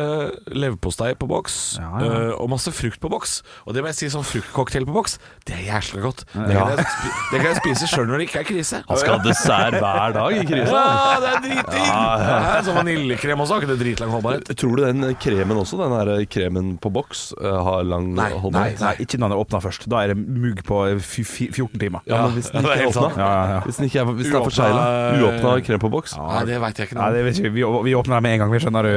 [0.53, 2.11] leverpostei på boks, Ja, ja.
[2.29, 3.41] eh, og masse frukt på boks.
[3.67, 6.25] Og det må jeg si, sånn fruktcocktail på boks, det er jæsla godt.
[6.33, 6.85] Det kan, jeg,
[7.31, 8.81] det kan jeg spise sjøl når det ikke er krise.
[8.89, 10.83] Han skal ha dessert hver dag i krisa.
[10.83, 11.87] Ja, det er driting!
[11.87, 14.51] Ja, Sånn vaniljekrem også, har ikke det dritlang holdbarhet?
[14.59, 18.79] Tror du den kremen også, den her kremen på boks, eh, har lang Nei, holdbarhet?
[18.83, 19.87] Nei, ikke når den er åpna først.
[19.93, 22.01] Da er det mugg på f- f- 14 timer.
[22.09, 23.09] Ja, men hvis den ikke er åpna.
[23.21, 23.59] Ja, ja, ja.
[23.67, 24.83] Hvis den, ikke er, hvis den er forsegla,
[25.21, 27.17] uåpna krem på boks Nei, det veit jeg ikke noe om.
[27.29, 28.93] vet vi, vi, vi åpner den med en gang, vi skjønner du.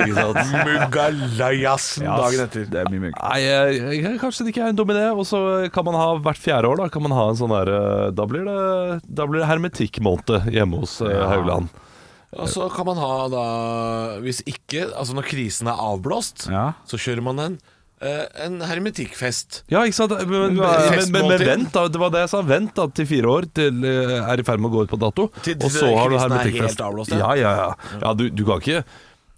[0.00, 0.40] Ikke sant?
[2.04, 2.66] Dagen etter.
[2.70, 3.18] Det er mye mugg.
[3.20, 5.04] Nei, kanskje det ikke er en dum idé.
[5.14, 5.40] Og så
[5.74, 8.26] kan man ha hvert fjerde år, da kan man ha en sånn der eh, Da
[8.30, 8.58] blir det,
[9.08, 11.68] da blir det hermetikkmåned hjemme hos eh, Haugland.
[12.34, 13.44] Og så kan man ha da
[14.24, 16.72] Hvis ikke, altså når krisen er avblåst, Ja.
[16.88, 17.70] så kjører man en, eh,
[18.44, 19.62] en hermetikkfest.
[19.72, 20.14] Ja, ikke sant?
[20.28, 21.86] Men, men, men, men, vent, da.
[21.88, 22.42] Det var det jeg sa.
[22.48, 25.00] Vent da til fire år til eh, er i ferd med å gå ut på
[25.00, 25.30] dato.
[25.46, 26.84] Til og så har du er hermetikkfest.
[27.14, 27.18] ja.
[27.24, 27.98] Ja, ja, ja.
[28.02, 28.84] ja du, du kan ikke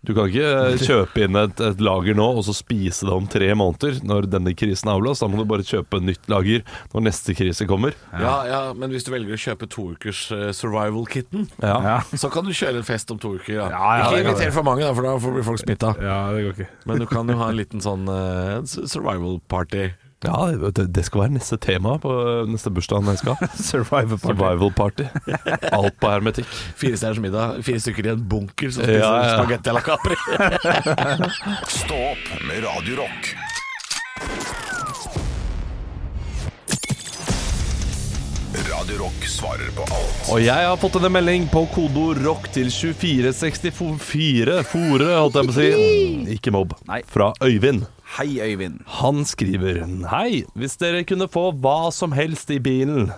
[0.06, 3.26] du kan ikke eh, kjøpe inn et, et lager nå og så spise det om
[3.30, 5.24] tre måneder når denne krisen er avblåst.
[5.24, 6.62] Da må du bare kjøpe nytt lager
[6.94, 7.96] når neste krise kommer.
[8.14, 8.36] Ja.
[8.46, 11.76] ja, Men hvis du velger å kjøpe to ukers uh, survival-kitten, Ja.
[11.82, 11.96] Ja.
[12.14, 13.58] så kan du kjøre en fest om to uker.
[13.58, 15.92] Ja, ja, ikke inviter for mange, da, for da får- blir folk smitta.
[16.02, 16.70] ja, det går ikke.
[16.86, 19.88] Men du kan jo ha en liten sånn uh, survival-party.
[20.24, 22.10] Ja, det, det skal være neste tema på
[22.48, 23.36] neste bursdag jeg skal.
[23.68, 24.30] Survival party.
[24.32, 25.04] Survival party.
[25.76, 26.48] Alt på hermetikk.
[26.80, 29.34] Fire stjerners middag, fire stykker i en bunker som spiser Ja, ja.
[29.36, 30.16] spagetti à la Capri.
[31.82, 33.34] Stå opp med Radio Rock.
[38.70, 40.22] Radio Rock svarer på alt.
[40.32, 45.52] Og jeg har fått en melding på kodeord rock til 2464 Fore, holdt jeg på
[45.52, 45.68] å si.
[46.38, 46.72] Ikke mobb.
[47.12, 47.84] Fra Øyvind.
[48.14, 48.80] Hei, Øyvind.
[49.00, 49.80] Han skriver
[50.12, 53.10] Hei, hvis dere kunne få hva som helst i bilen,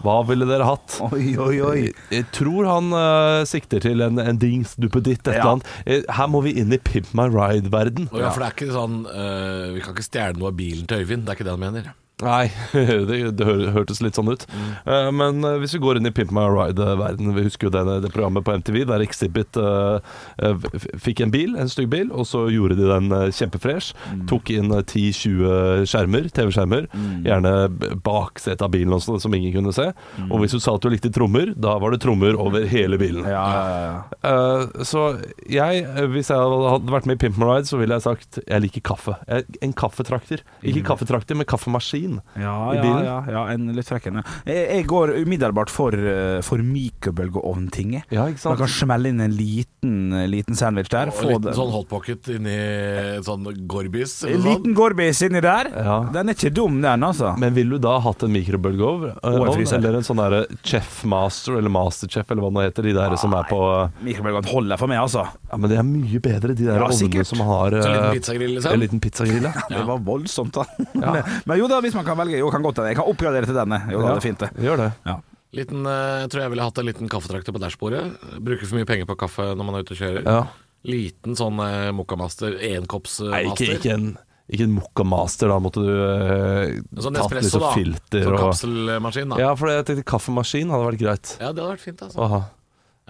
[0.00, 0.94] hva ville dere hatt?
[1.12, 1.82] Oi, oi, oi.
[2.10, 5.42] Jeg tror han uh, sikter til en, en dings duppeditt, et Ja.
[5.42, 5.72] eller annet.
[5.84, 8.08] Eh, Her må vi inn i Pimp My Ride-verden.
[8.16, 11.04] Ja, for det er ikke sånn uh, Vi kan ikke stjele noe av bilen til
[11.04, 11.26] Øyvind.
[11.28, 11.90] Det er ikke det han mener.
[12.20, 12.50] Nei,
[13.08, 14.42] det, det hørtes litt sånn ut.
[14.84, 17.84] Eh, men uh, hvis vi går inn i Pimp My Ride-verden Vi husker jo det,
[18.04, 20.02] det programmet på MTV der Exhibit uh,
[20.42, 20.66] eh,
[21.00, 23.94] fikk en bil, en stygg bil, og så gjorde de den uh, kjempefresh.
[24.30, 26.88] Tok inn eh, 10-20 skjermer, TV-skjermer,
[27.24, 29.88] gjerne b- baksetet av bilen også, som ingen kunne se.
[30.28, 33.24] Og hvis du sa at du likte trommer, da var det trommer over hele bilen.
[33.28, 34.84] Ja, ja, ja.
[34.86, 35.06] Så
[35.50, 36.36] jeg, hvis jeg
[36.68, 39.16] hadde vært med i Pimp My Ride, så ville jeg sagt jeg liker kaffe.
[39.28, 40.44] Jeg, en kaffetrakter.
[40.66, 42.09] Ikke kaffetrakter, men kaffemaskin.
[42.18, 43.04] Maskin Ja, i ja, bilen.
[43.04, 48.04] ja, ja, en litt frekkende Jeg, jeg går umiddelbart for, eh, for mikrobølgeovntinget.
[48.10, 48.58] Ja, ikke Man sant?
[48.62, 51.08] kan smelle inn en liten, eh, liten sandwich der.
[51.08, 51.54] Og Få en liten det.
[51.56, 52.56] sånn hotpocket inni
[53.16, 54.24] en sånn Gorbis.
[54.24, 55.70] En liten gorbis inni der.
[55.74, 55.98] Ja.
[56.12, 57.34] Den er ikke dum, den, altså.
[57.38, 59.16] Men ville du da hatt en mikrobølgeovn?
[59.22, 59.76] eh.
[59.80, 63.32] Eller en sånn derre Chef Master eller Masterchef eller hva det heter, de der som
[63.34, 63.60] er på
[64.04, 65.26] Mikrobølgeovn holder for meg, altså.
[65.50, 68.04] Ja, men det er mye bedre, de der Ja, ovnene som har Så en liten
[68.04, 68.72] eh, pizzagrill, liksom?
[68.72, 69.52] En liten pizzagrill, ja.
[69.68, 70.64] Det var voldsomt, da.
[70.94, 72.38] Men, men jo da, hvis man kan velge.
[72.40, 72.92] Jo, kan godt hende.
[72.94, 73.82] Jeg kan oppgradere til denne.
[73.92, 74.50] Jo da, det er fint, det.
[74.66, 74.90] Gjør det.
[75.58, 78.02] Liten, eh, jeg tror jeg ville hatt en liten kaffetrakter på dashbordet.
[78.38, 80.26] Bruker for mye penger på kaffe når man er ute og kjører.
[80.26, 80.42] Ja.
[80.90, 83.34] Liten sånn eh, mokkamaster, enkoppsmaster.
[83.34, 84.10] Nei, ikke, ikke en
[84.50, 89.30] ikke en Mokka Master, da måtte du eh, sånn tatt liksom filter Sånn og kapselmaskin,
[89.30, 89.38] da.
[89.38, 91.34] Ja, for jeg tenkte kaffemaskin hadde vært greit.
[91.38, 92.24] Ja, det hadde vært fint, altså.
[92.26, 92.40] Aha.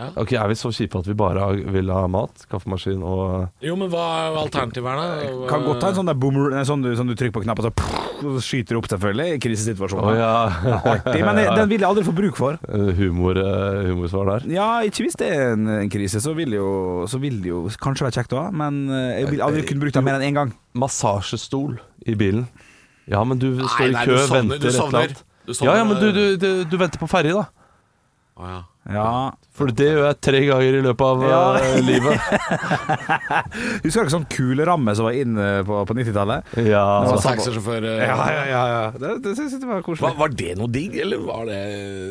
[0.00, 0.06] Ja.
[0.16, 2.46] Ok, Er vi så kjipe at vi bare vil ha mat?
[2.48, 5.40] Kaffemaskin og Jo, men hva er alternativet her, da?
[5.50, 7.68] Kan godt ha en sånn der boomer nei, sånn du, sånn du trykker på knappen,
[7.68, 7.90] så,
[8.22, 10.30] så skyter det opp, selvfølgelig, i Å Oh, ja.
[10.94, 12.56] Artig, men den vil jeg aldri få bruk for.
[12.70, 14.48] Eh, Humor, eh, humorsvar der.
[14.56, 16.72] Ja, ikke hvis det er en, en krise, så vil, det jo,
[17.10, 20.00] så vil det jo kanskje være kjekt òg, men eh, jeg vil aldri kunne brukt
[20.00, 20.54] den mer enn én gang.
[20.80, 21.76] Massasjestol
[22.08, 22.46] i bilen.
[23.10, 25.22] Ja, men du står i nei, kø, du sovner- venter et eller annet.
[25.44, 27.48] Du sovner, Ja, ja, men du, du, du, du venter på ferje, da.
[28.40, 28.60] Å, ja.
[28.88, 29.30] Ja.
[29.54, 31.40] For det gjør jeg tre ganger i løpet av Ja.
[31.60, 32.16] eh, livet.
[33.84, 36.48] Husker dere sånn kuleramme som var inne på, på 90-tallet?
[36.64, 36.84] Ja.
[37.04, 38.62] Det var taxisjåfør eh, Ja, ja, ja.
[38.72, 38.80] ja.
[38.96, 40.06] Det, det synes jeg var koselig.
[40.08, 41.58] Var, var det noe digg, eller var det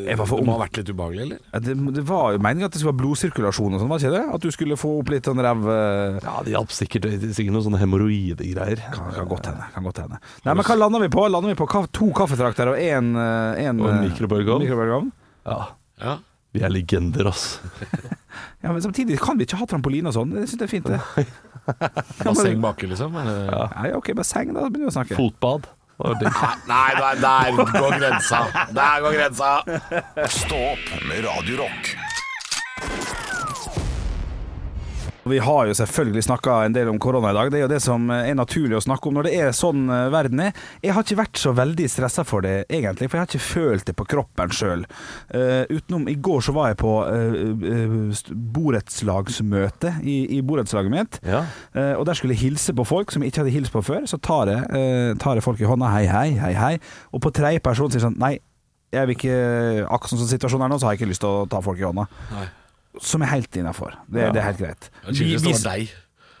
[0.06, 1.42] Jeg var for Det må ha vært litt ubehagelig, eller?
[1.50, 4.14] Ja, Det, det var jo meningen at det skulle være blodsirkulasjon og sånn, var ikke
[4.14, 4.22] det?
[4.38, 7.08] At du skulle få opp litt sånn ræv eh, ja, det hjalp sikkert.
[7.10, 8.86] Det er Sikkert noen sånne hemoroidegreier.
[8.94, 9.66] Kan, kan godt hende.
[9.74, 10.22] Kan godt hende.
[10.46, 11.26] Nei, men hva lander vi på?
[11.34, 14.64] Lander vi på ka to kaffetrakter og én en, Og en eh, mikrobølgeovn.
[14.66, 15.10] mikrobølgeovn?
[15.50, 15.60] Ja.
[16.00, 16.16] Ja.
[16.54, 17.60] Vi er legender, ass.
[18.60, 20.34] Ja, men samtidig kan vi ikke ha trampoline og sånn.
[20.36, 21.24] Jeg syns det er fint, det.
[22.26, 23.16] Basseng baki, liksom?
[23.16, 23.48] Eller?
[23.72, 25.16] Nei, OK, basseng, da begynner vi å snakke.
[25.16, 25.70] Fotbad.
[26.00, 26.52] Nei.
[26.68, 28.44] Nei, der, der går grensa.
[28.78, 29.50] Der går grensa.
[30.32, 31.60] Stå opp med Radio
[35.28, 37.50] Vi har jo selvfølgelig snakka en del om korona i dag.
[37.52, 40.06] Det er jo det som er naturlig å snakke om når det er sånn eh,
[40.12, 40.56] verden er.
[40.80, 43.86] Jeg har ikke vært så veldig stressa for det, egentlig, for jeg har ikke følt
[43.90, 44.86] det på kroppen sjøl.
[45.70, 48.20] utenom i går så var jeg på uh,
[48.56, 51.18] borettslagsmøte i, i borettslaget mitt.
[51.26, 51.44] Ja.
[51.74, 54.06] Eh, og der skulle jeg hilse på folk som jeg ikke hadde hilst på før.
[54.10, 55.90] Så tar jeg, eh, tar jeg folk i hånda.
[55.94, 56.72] Hei, hei, hei, hei.
[57.12, 58.38] Og på tredje person sier sånn Nei,
[58.90, 59.36] jeg vil ikke
[59.86, 61.86] akkurat sånn situasjonen er nå, så har jeg ikke lyst til å ta folk i
[61.86, 62.08] hånda.
[62.34, 62.48] Nei.
[62.98, 63.94] Som er helt innafor.
[64.10, 64.90] Det, det er helt greit.
[65.06, 65.90] Det Vi- det vi- var deg.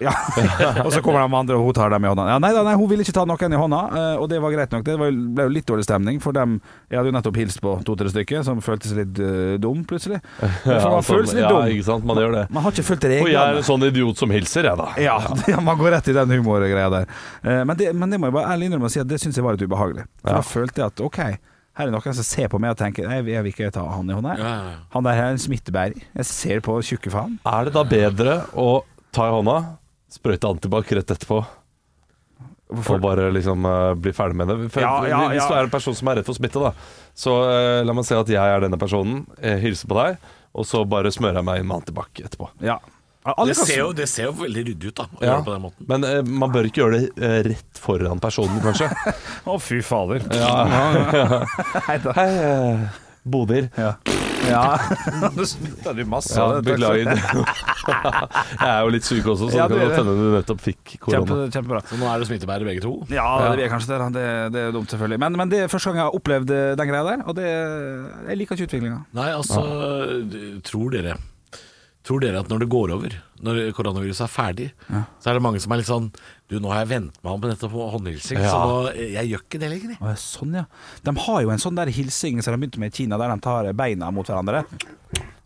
[0.00, 0.14] ja.
[0.84, 2.24] og så kommer de andre, og hun tar dem i hånda.
[2.26, 4.50] Ja, nei da, nei, hun ville ikke ta noen i hånda, eh, og det var
[4.54, 4.82] greit nok.
[4.86, 5.10] Det ble
[5.44, 6.54] jo litt dårlig stemning for dem.
[6.88, 10.22] Jeg hadde jo nettopp hilst på to-tre stykker, som føltes litt uh, dum plutselig.
[10.64, 11.68] For man altså, føles litt ja, dum.
[11.76, 12.08] ikke sant.
[12.08, 12.46] Man gjør det.
[12.50, 14.88] Man har ikke fulgt Og jeg er en sånn idiot som hilser, jeg, da.
[15.04, 15.18] Ja,
[15.52, 17.06] ja, man går rett i den humorgreia der.
[17.44, 19.36] Eh, Men det, men det må jeg bare ærlig innrømme å si at det syns
[19.36, 20.08] jeg var litt ubehagelig.
[20.24, 20.40] For Ja.
[20.40, 21.20] Da følte jeg at OK,
[21.78, 24.10] her er noen som ser på meg og tenker Nei, jeg vil ikke ta han
[24.10, 24.34] i hånda.
[24.40, 24.80] Ja, ja, ja.
[24.94, 26.02] Han der er en smittebærer.
[26.18, 27.38] Jeg ser på tjukke faen.
[27.46, 28.82] Er det da bedre å
[29.14, 29.56] ta i hånda,
[30.10, 31.40] sprøyte antibac rett etterpå,
[32.70, 34.58] og bare liksom uh, bli ferdig med det?
[34.74, 35.48] For, Ja, ja, Hvis ja.
[35.48, 36.74] du er en person som er redd for smitte, da,
[37.18, 40.66] så uh, la meg si at jeg er denne personen, jeg hilser på deg, og
[40.66, 42.50] så bare smører jeg meg inn med antibac etterpå.
[42.66, 42.78] Ja.
[43.46, 45.04] Det ser, jo, det ser jo veldig ryddig ut, da.
[45.10, 45.26] Å Ja.
[45.26, 45.88] gjøre det på den måten.
[45.92, 48.88] Men eh, man bør ikke gjøre det eh, rett foran personen, kanskje.
[49.50, 50.24] Å, fy fader.
[51.88, 52.14] Hei da.
[52.16, 52.88] Hei, eh,
[53.30, 53.66] Bodil.
[53.76, 53.90] Ja.
[54.48, 54.62] ja.
[55.36, 56.32] Nå smitta du masse.
[56.38, 56.62] Ja, det.
[56.70, 57.10] beklager.
[57.12, 61.20] jeg er jo litt syk også, så Ja, det kan hende du nettopp fikk korona.
[61.20, 61.82] Kjempe, kjempebra.
[61.90, 62.94] Så nå er det smittebærere begge to.
[63.12, 64.08] Ja, det er kanskje det.
[64.16, 64.24] Det,
[64.56, 65.20] det er dumt, selvfølgelig.
[65.26, 67.50] Men, men det er første gang jeg har opplevd eh, den greia der, og det,
[68.30, 69.02] jeg liker ikke utviklinga.
[69.20, 69.66] Nei, altså
[70.66, 71.18] Tror dere
[72.02, 74.68] Tror dere at når det går over, når koronaviruset er ferdig,
[75.20, 76.06] så er det mange som er litt sånn
[76.48, 78.50] Du, nå har jeg vent meg om på dette på håndhilsing, Ja.
[78.50, 79.92] så nå, jeg gjør ikke det lenger.
[80.00, 80.16] jeg».
[80.18, 80.64] Sånn, ja.
[81.04, 83.38] De har jo en sånn der hilsing som de begynte med i Kina, der de
[83.44, 84.64] tar beina mot hverandre.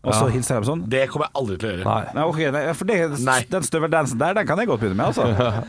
[0.05, 0.81] Og så hilser de sånn.
[0.87, 1.85] Det kommer jeg aldri til å gjøre.
[1.85, 2.13] Nei.
[2.13, 3.39] Nei, ok, nei, for det, Nei.
[3.49, 5.25] Den støveldansen der, den kan jeg godt begynne med, altså.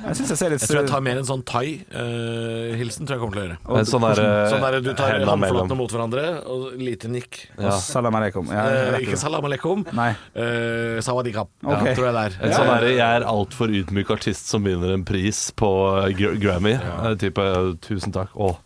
[0.07, 3.23] Jeg synes jeg ser litt Jeg tror jeg tar mer en sånn thai-hilsen, tror jeg
[3.23, 3.59] kommer til å gjøre.
[3.81, 7.41] En sånn der, eh, Sånn der du tar henda håndflatene mot hverandre, og lite nikk.
[7.59, 8.51] Og Salam aleikum.
[8.53, 9.85] Ja, Eh, ikke salam aleikum.
[9.97, 10.11] Nei.
[10.35, 11.85] Eh, sawadikap, Ok.
[11.87, 12.47] ja, tror jeg det er.
[12.47, 15.71] En sånn derre 'jeg er altfor ydmyk artist som vinner en pris på
[16.05, 16.77] eh, Gr- Grammy'.
[16.81, 17.41] Eh, Type
[17.81, 18.35] 'tusen takk'.
[18.37, 18.57] Å,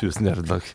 [0.00, 0.74] tusen hjertelig takk.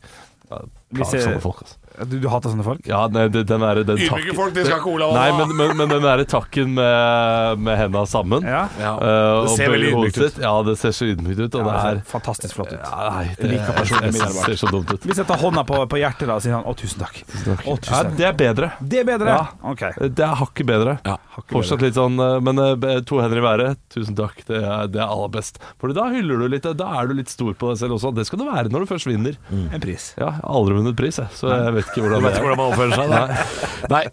[0.52, 0.60] Ja,
[0.94, 1.76] jeg- sånne folk, altså.
[2.04, 2.82] Du, du hater sånne folk?
[2.90, 5.38] Ja, nei, det- den er, den Ydmyke folk, de skal ikke Olav Nei, ha.
[5.46, 8.68] men, men, men den derre takken med, med henda sammen Ja.
[8.80, 8.94] Ja.
[9.00, 10.40] eh, Det ser veldig ydmykt ut.
[10.44, 12.80] Ja, det ser så ydmykt ut, og Ja, det det er ser fantastisk flott ut.
[12.84, 14.46] ja, Nei, det, liker personlig jeg- jeg umiddelbart.
[14.46, 15.02] ser så dumt ut.
[15.08, 17.24] Hvis jeg tar hånda på, på hjertet da og sier han 'Å, tusen takk'.
[17.26, 18.18] Å, tusen takk.
[18.18, 18.72] det er bedre.
[18.82, 19.28] Det er bedre?
[19.28, 19.48] Ja.
[19.64, 19.84] Ok.
[20.16, 21.00] Det er hakket bedre.
[21.06, 24.44] Ja, hakket Fortsatt litt sånn eh, Men eh, to hender i været, tusen takk.
[24.46, 25.60] Det er, det er aller best.
[25.80, 26.64] For da hyller du litt.
[26.76, 28.14] Da er du litt stor på deg selv også.
[28.16, 29.36] Det skal du være når du først vinner.
[29.52, 30.14] En pris.
[30.18, 32.48] Ja, jeg har aldri vunnet pris, jeg, så jeg vet ikke Du hvordan vet ikke
[32.48, 33.14] hvordan man oppfører seg?
[33.14, 33.90] Nei.
[33.96, 34.04] Nei.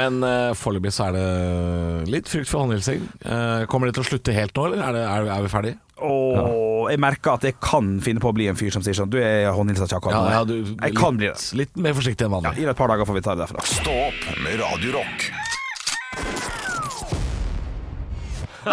[0.00, 3.04] Men uh, foreløpig så er det litt frykt for håndhilsing.
[3.24, 5.80] Uh, kommer det til å slutte helt nå, eller er, det, er, er vi ferdige?
[6.00, 9.10] Og jeg merker at jeg kan finne på å bli en fyr som sier sånn
[9.12, 10.44] Du er håndhilsa ikke akkurat nå.
[10.48, 11.36] du, Jeg kan bli det.
[11.60, 12.56] Litt mer forsiktig enn vanlig.
[12.56, 13.66] Gi det et par dager, får vi ta det derfra.
[13.68, 15.30] Stå opp med Radio Rock.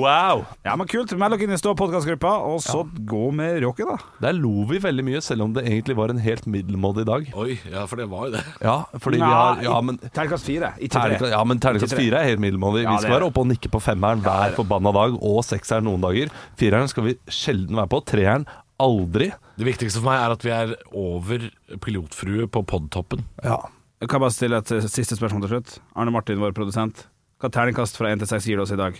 [0.00, 0.44] Wow!
[0.64, 1.12] Ja, men Kult.
[1.18, 3.96] Meld dere inn i Stå podkastgruppa, og så gå med rocket, da.
[4.26, 7.28] Der lo vi veldig mye, selv om det egentlig var en helt middelmådig dag.
[7.40, 8.42] Oi, ja, for det var jo det.
[8.64, 11.30] Ja, fordi vi har Ja, men Terningkast fire, ikke tre.
[11.34, 12.84] Ja, men terningkast fire er helt middelmådig.
[12.84, 16.04] Ja, Vi skal være oppe og nikke på femmeren hver forbanna dag, og sekseren noen
[16.04, 16.32] dager.
[16.60, 18.02] Fireren skal vi sjelden være på.
[18.10, 18.46] Treeren
[18.82, 19.30] aldri.
[19.58, 21.48] Det viktigste for meg er at vi er over
[21.84, 23.22] pilotfrue på podtoppen.
[23.44, 23.60] Ja.
[24.04, 25.70] Jeg kan bare stille et eh, siste spørsmål til slutt.
[25.96, 27.06] Arne Martin, vår produsent.
[27.40, 28.98] Hva terningkast fra 1 til 6 gir du oss i dag?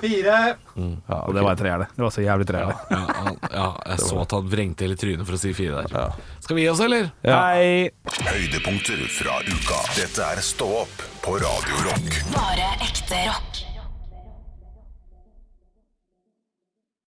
[0.00, 0.38] Fire.
[0.74, 1.86] Og det var en treer, det.
[1.94, 2.72] Det var så jævlig treer.
[2.72, 2.98] det.
[2.98, 6.18] Ja, ja, jeg så at han vrengte hele trynet for å si fire der.
[6.42, 7.12] Skal vi gi oss, eller?
[7.22, 7.92] Hei!
[8.26, 9.78] Høydepunkter fra uka.
[9.94, 12.18] Dette er Stå opp på Radio Rock.
[12.34, 13.63] Bare ekte rock.